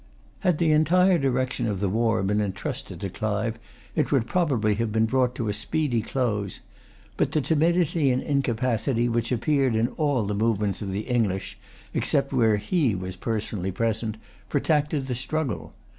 [0.39, 3.59] Had the entire direction of the war been intrusted to Clive,
[3.95, 6.59] it would probably have been brought to a speedy close.
[7.17, 11.55] But the timidity and incapacity which appeared in all the movements of the English,
[11.93, 14.17] except where he was personally present,
[14.49, 15.75] protracted the struggle.